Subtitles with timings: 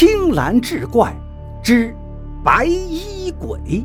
[0.00, 1.14] 青蓝志怪
[1.62, 1.94] 之
[2.42, 3.84] 白衣鬼。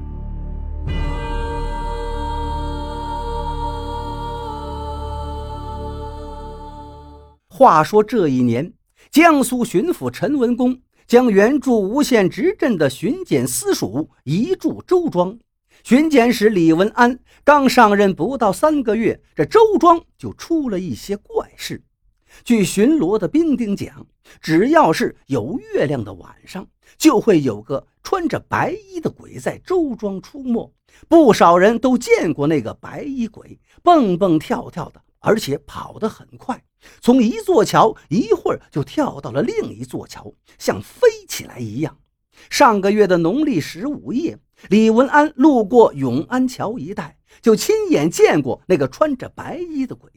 [7.50, 8.72] 话说这一年，
[9.12, 15.38] 江苏巡抚陈文公将原驻吴县执镇的巡检司署移驻周庄。
[15.84, 21.84] 巡检使李文安刚上任不到三个月，这周庄就出了一些怪事。
[22.44, 24.06] 据巡逻的兵丁讲，
[24.42, 30.72] 只要是有月亮的晚上，就会有个穿着白衣的鬼在周庄出没。
[31.08, 36.64] 不少人都见过那个白衣鬼，蹦蹦跳跳的，而且跑得很快，
[37.02, 41.98] 从一座桥一会儿就跳到了另一座桥，像飞起来一样。
[42.50, 44.38] 上个月的农历十五夜，
[44.70, 50.10] 李文安路过永安桥一带，就亲眼见过那个穿着白衣的鬼。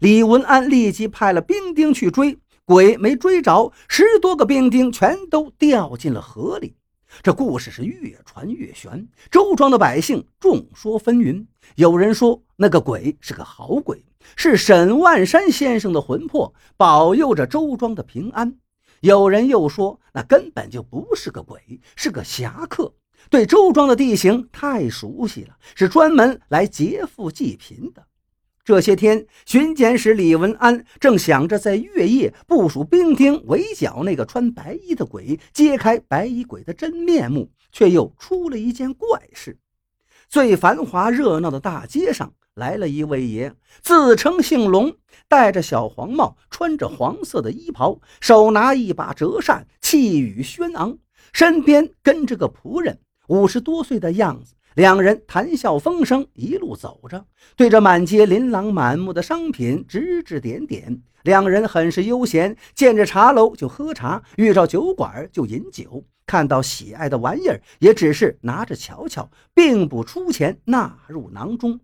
[0.00, 6.74] 李文安立即派了兵丁去追，鬼没追着，十多个兵丁全都掉进了河里。
[7.22, 11.46] 这故事是越传越玄，周庄的百姓众说纷纭。
[11.76, 18.56] 有人说那个鬼是个好鬼，是沈万山先生的魂魄，保佑着周庄的平安。
[19.00, 22.92] 有人又说那根本就不是个鬼，是个侠客，
[23.30, 28.06] 对周庄的地形太熟悉了，是专门来劫富济贫的。
[28.64, 39.58] 这些天，巡检使李文安正想着在月夜部署兵丁围剿那个穿白衣的鬼，揭开白衣鬼的真面目，却又出了一件怪事。
[40.28, 44.96] 最繁华热闹的大街上，来了一位爷，自称姓龙，
[45.28, 50.96] 戴着小黄帽，穿着黄色的衣袍，手拿一把折扇，气宇轩昂，
[51.34, 54.54] 身边跟着个仆人，五十多岁的样子。
[54.74, 61.00] 两人谈笑风生，一路走着，对着满街琳琅满目的商品指指点点。
[61.22, 66.04] 两人很是悠闲，见着茶楼就喝茶，遇着酒馆就饮酒。
[66.26, 71.78] 看到喜爱的玩意儿，也只是拿着瞧瞧，并不出钱纳入囊中。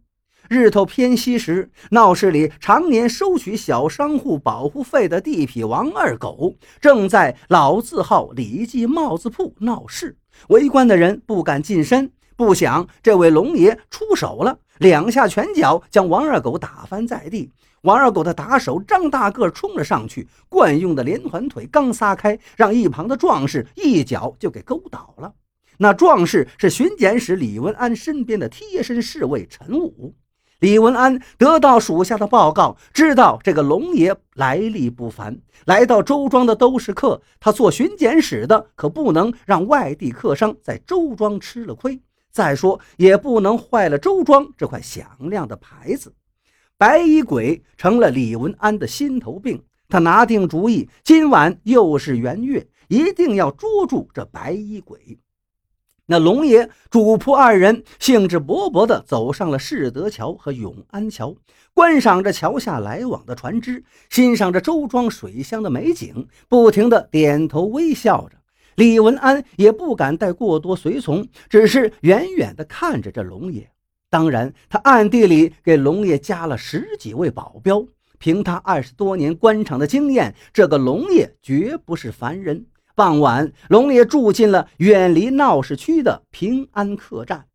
[0.49, 10.17] 日头偏西时，闹市里常年收取小商户保护费的地痞王二狗，正在老字号李记帽子铺闹事，
[10.49, 12.11] 围观的人不敢近身。
[12.37, 17.51] 不想这位龙爷出手了，两下拳脚将王二狗打翻在地。
[17.83, 25.35] 王二狗的打手张大个冲了上去，惯用的连环腿刚撒开，让一旁的壮士一脚就给勾倒了。
[25.77, 30.15] 那壮士是巡检使李文安身边的贴身侍卫陈武。
[30.61, 41.99] 李文安得到属下的报告，知道这个龙爷来历不凡，来到周庄的都是客，他做巡检使的可不能让外地客商在周庄吃了亏。
[42.31, 46.15] 再说，也不能坏了周庄这块响亮的牌子。
[46.77, 55.19] 白衣鬼成了李文安的心头病，他拿定主意，今晚又是圆月，一定要捉住这白衣鬼。
[56.11, 61.37] 那龙爷主仆二人兴致勃勃地走上了世德桥和永安桥，
[61.73, 68.37] 观赏着桥下来往的船只，欣赏着周庄水乡的美景，不停地点头微笑着。
[68.75, 73.71] 李文安也不敢带过多随从，只是远远地看着这龙爷。
[74.09, 77.87] 当然，他暗地里给龙爷加了十几位保镖。
[78.19, 82.67] 凭他二十多年官场的经验，这个龙爷绝不是凡人。
[82.95, 87.47] 傍晚，龙爷住进了远离闹市区的平安客栈，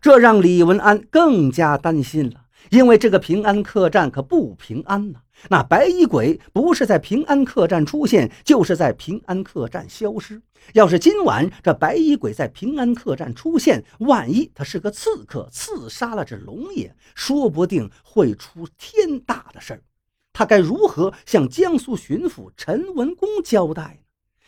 [0.00, 2.42] 这让李文安更加担心了。
[2.70, 5.18] 因为这个平安客栈可不平安呐！
[5.50, 10.40] 那白衣鬼不是在平安客栈出现，就是在平安客栈消失。
[10.72, 19.82] 要是今晚这白衣鬼在平安客栈出现，万一他是个刺客，刺杀了这龙爷，说不定会出天大的事儿。
[20.32, 24.01] 他该如何向江苏巡抚陈文公交代？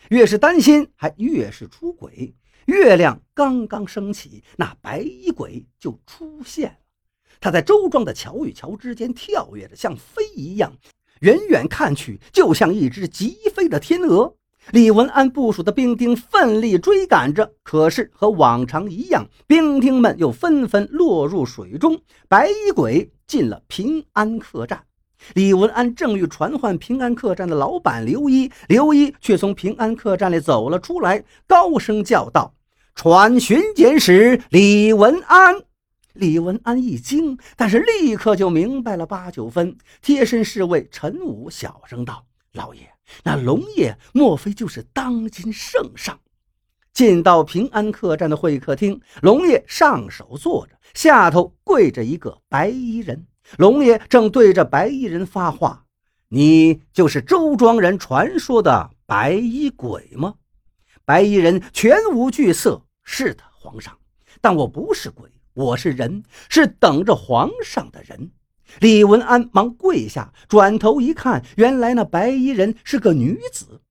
[0.09, 2.35] 越是担心，还越是出轨。
[2.65, 6.77] 月亮刚刚升起，那白衣鬼就出现了。
[7.39, 10.75] 他在周庄的桥与桥之间跳跃着，像飞一样，
[11.19, 14.35] 远远看去就像一只疾飞的天鹅。
[14.71, 22.01] 李文安部署的兵丁奋力追赶着，可是和往常一样，兵丁们又纷纷落入水中。
[22.27, 24.83] 白衣鬼进了平安客栈，
[25.33, 32.53] 李文安正欲传唤平安客栈的老板刘一，刘一却从平安客栈里走了出来，高声叫道
[32.95, 35.55] ：“传巡检使李文安。”
[36.13, 39.75] 李文安一惊，但是立刻就明白了八九分。
[40.01, 42.89] 贴身侍卫陈武小声道：“老爷，
[43.23, 46.17] 那龙爷莫非就是当今圣上？”
[46.93, 53.25] 进到平安客栈的会客厅，龙爷上手坐着，下头跪着一个白衣人。
[53.57, 55.85] 龙爷正对着白衣人发话
[56.29, 60.35] ：“你就是周庄人传说的白衣鬼吗？”
[61.05, 63.97] 白衣人全无惧色：“是的，皇上，
[64.41, 68.31] 但我不是鬼，我是人，是等着皇上的人。”
[68.81, 73.83] 李文安忙跪下，转头一看，原来那白衣人是个女子。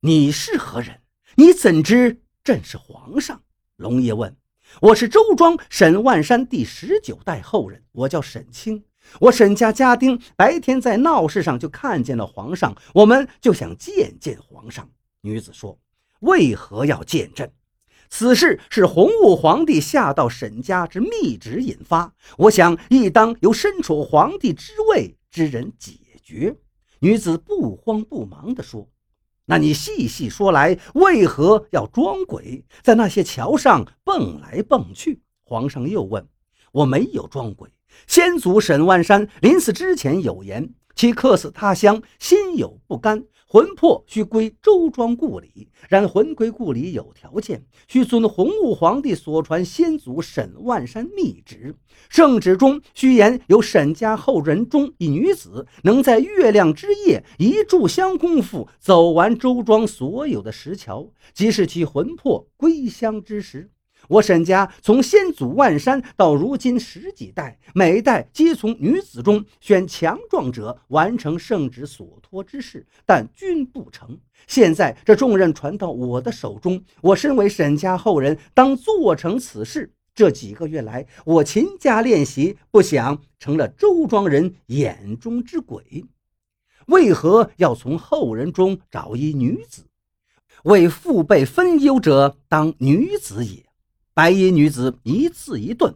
[0.00, 1.00] 你是何人？
[1.36, 3.42] 你怎知朕是皇上？
[3.76, 4.36] 龙爷问。
[4.80, 8.82] 我是周庄沈万山第十九代后人，我叫沈清。
[9.20, 14.88] 我沈家家丁白天在闹市上就看见了皇上，我们就想见见皇上。
[15.20, 15.78] 女子说
[16.20, 17.52] ：“为何要见朕？”
[18.08, 25.92] 此事是洪武皇帝下到沈家之密旨引发，我想亦当由身处皇帝之位之人解
[26.22, 26.56] 决。
[27.00, 28.88] 女子不慌不忙地说
[29.44, 36.26] ：“那你细细说来，为何要装鬼，在那些桥上蹦来蹦去？”皇上又问
[36.72, 37.68] ：“我没有装鬼，
[38.06, 51.76] 先祖沈万山临死之前有言，其客死他乡，心有不甘。”魂魄须归周庄故里，然魂归故里有条件，须遵洪武皇帝所传先祖沈万山密旨。
[52.08, 63.70] 圣旨中须言有沈家后人中一女子，能在月亮之夜一炷香功夫走完周庄所有的石桥，即是其魂魄归乡之时。
[64.08, 74.18] 我沈家从先祖万山到如今十几代，每代皆从女子中选强壮者完成圣旨所托之事，但均不成。
[74.46, 79.92] 现在这重任传到我的手中，我身为沈家后人，当做成此事。
[80.14, 86.04] 这几个月来，我勤加练习，不想成了周庄人眼中之鬼。
[86.86, 89.86] 为何要从后人中找一女子？
[90.64, 93.44] 为父辈分忧者，当女子。
[93.44, 93.71] 也。
[94.14, 95.94] 白衣女子一字一顿，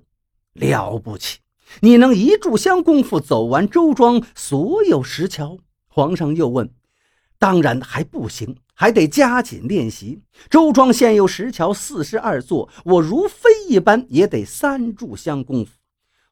[0.54, 1.40] 了不起！
[1.80, 5.58] 你能一炷香功夫走完周庄所有石桥？
[5.86, 6.72] 皇上又问
[7.38, 10.22] ：“当然还不行，还得加紧练习。
[10.48, 15.72] 周庄现有石桥四十二座，我如飞一般也得三炷香功夫。”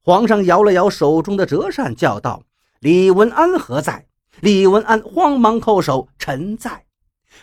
[0.01, 2.45] 皇上摇了摇手中的折扇，叫道
[2.81, 4.07] ：“李文安何在？”
[4.41, 6.87] 李文安慌忙叩首：“臣在。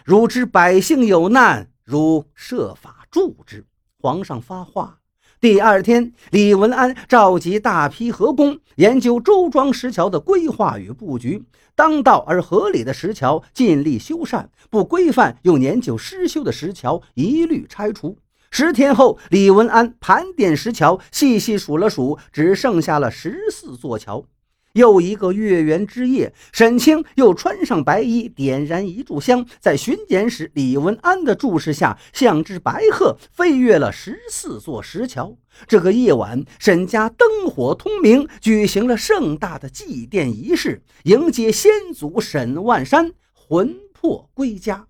[0.03, 3.63] 汝知百姓有难，汝设法助之。”
[4.01, 4.98] 皇上发话。
[5.39, 11.44] 第二天，李文安召集大批河工，研究周庄石桥的规划与布局。
[11.75, 18.18] 当道而合理的石桥，尽力修缮；不规范又年久失修的石桥，一律拆除。
[18.50, 24.25] 十天后，李文安盘点石桥，细细数了数，只剩下了十四座桥。
[24.73, 35.38] 又一个月圆之夜，沈清又穿上白衣，点燃一炷香，在巡检使李文安的注视下，像只白鹤飞越了十四座石桥。
[35.68, 44.88] 这个夜晚，沈家灯火通明，举行了盛大的祭奠仪式，迎接先祖沈万山魂魄归家。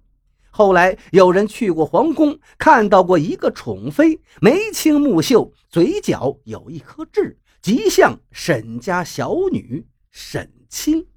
[0.53, 7.37] 后来有人去过皇宫，看到过一个宠妃，眉清目秀，嘴角有一颗痣。
[7.61, 11.10] 即向沈家小女沈清。